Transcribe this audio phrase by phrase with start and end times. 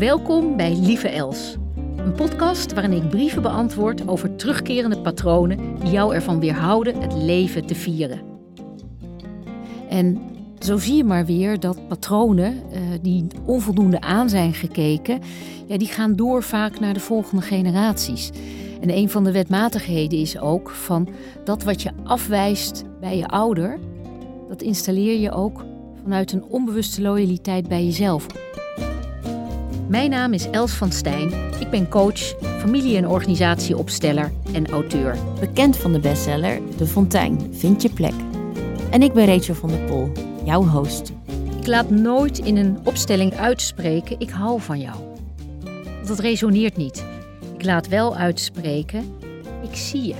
[0.00, 1.56] Welkom bij Lieve Els.
[1.96, 7.66] Een podcast waarin ik brieven beantwoord over terugkerende patronen die jou ervan weerhouden het leven
[7.66, 8.20] te vieren.
[9.88, 10.18] En
[10.58, 15.20] zo zie je maar weer dat patronen uh, die onvoldoende aan zijn gekeken,
[15.66, 18.30] ja, die gaan door vaak naar de volgende generaties.
[18.80, 21.08] En een van de wetmatigheden is ook van
[21.44, 23.78] dat wat je afwijst bij je ouder,
[24.48, 25.64] dat installeer je ook
[26.02, 28.26] vanuit een onbewuste loyaliteit bij jezelf.
[29.90, 31.32] Mijn naam is Els van Stijn.
[31.58, 35.16] Ik ben coach, familie- en organisatieopsteller en auteur.
[35.40, 38.12] Bekend van de bestseller De Fontein, Vind je plek.
[38.90, 40.12] En ik ben Rachel van der Pol,
[40.44, 41.12] jouw host.
[41.58, 44.96] Ik laat nooit in een opstelling uitspreken: ik hou van jou.
[45.94, 47.04] Want dat resoneert niet.
[47.56, 49.14] Ik laat wel uitspreken:
[49.62, 50.16] ik zie je.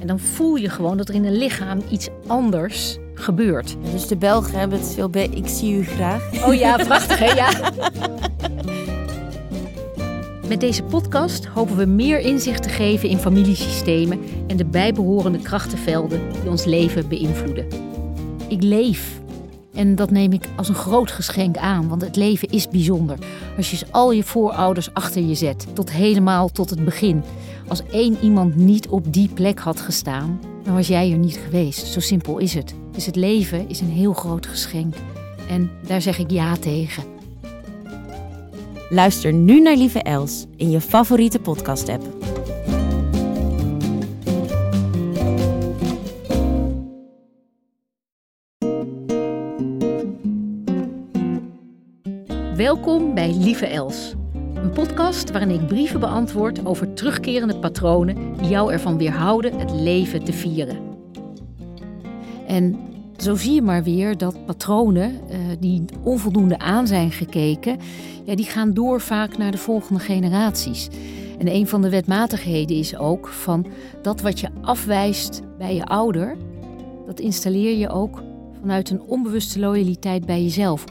[0.00, 3.76] En dan voel je gewoon dat er in een lichaam iets anders gebeurt.
[3.92, 6.46] dus de Belgen hebben het veel bij ik zie u graag.
[6.46, 7.32] Oh ja, prachtig hè?
[7.32, 7.72] Ja.
[10.48, 16.20] Met deze podcast hopen we meer inzicht te geven in familiesystemen en de bijbehorende krachtenvelden
[16.40, 17.66] die ons leven beïnvloeden.
[18.48, 19.20] Ik leef.
[19.78, 23.18] En dat neem ik als een groot geschenk aan, want het leven is bijzonder.
[23.56, 27.22] Als je al je voorouders achter je zet, tot helemaal tot het begin.
[27.68, 31.86] Als één iemand niet op die plek had gestaan, dan was jij er niet geweest.
[31.86, 32.74] Zo simpel is het.
[32.92, 34.94] Dus het leven is een heel groot geschenk.
[35.48, 37.04] En daar zeg ik ja tegen.
[38.88, 42.04] Luister nu naar Lieve Els in je favoriete podcast-app.
[52.58, 54.14] Welkom bij Lieve Els.
[54.54, 60.24] Een podcast waarin ik brieven beantwoord over terugkerende patronen die jou ervan weerhouden het leven
[60.24, 60.78] te vieren.
[62.46, 62.78] En
[63.16, 67.78] zo zie je maar weer dat patronen uh, die onvoldoende aan zijn gekeken,
[68.24, 70.88] ja, die gaan door vaak naar de volgende generaties.
[71.38, 73.66] En een van de wetmatigheden is ook van
[74.02, 76.36] dat wat je afwijst bij je ouder,
[77.06, 78.22] dat installeer je ook
[78.60, 80.84] vanuit een onbewuste loyaliteit bij jezelf.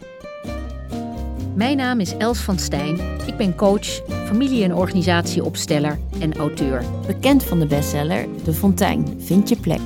[1.58, 3.00] Mijn naam is Els van Stijn.
[3.26, 6.84] Ik ben coach, familie- en organisatieopsteller en auteur.
[7.08, 9.80] Bekend van de bestseller De Fontein, Vind je plek.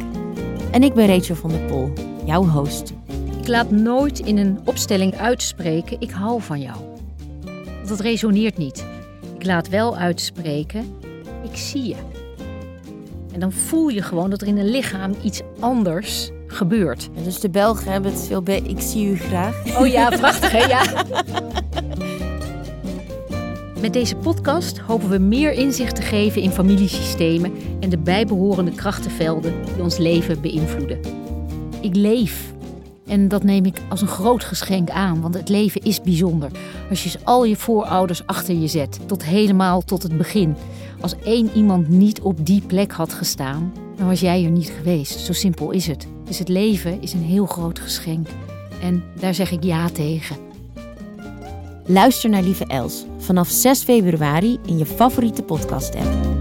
[0.72, 1.94] En ik ben Rachel van der Pol,
[2.26, 2.94] jouw host.
[3.40, 6.78] Ik laat nooit in een opstelling uitspreken: ik hou van jou.
[7.76, 8.86] Want dat resoneert niet.
[9.38, 10.96] Ik laat wel uitspreken:
[11.44, 11.96] ik zie je.
[13.34, 17.10] En dan voel je gewoon dat er in een lichaam iets anders gebeurt.
[17.24, 19.80] dus de Belgen hebben het veel bij ik zie u graag.
[19.80, 20.66] Oh ja, prachtig hè?
[20.66, 20.84] Ja.
[23.82, 29.54] Met deze podcast hopen we meer inzicht te geven in familiesystemen en de bijbehorende krachtenvelden
[29.66, 31.00] die ons leven beïnvloeden.
[31.82, 32.54] Ik leef.
[33.06, 36.52] En dat neem ik als een groot geschenk aan, want het leven is bijzonder.
[36.90, 40.56] Als je al je voorouders achter je zet, tot helemaal tot het begin.
[41.00, 45.20] Als één iemand niet op die plek had gestaan, dan was jij er niet geweest.
[45.20, 46.08] Zo simpel is het.
[46.32, 48.28] Dus het leven is een heel groot geschenk.
[48.82, 50.38] En daar zeg ik ja tegen.
[51.86, 56.41] Luister naar Lieve Els vanaf 6 februari in je favoriete podcast-app.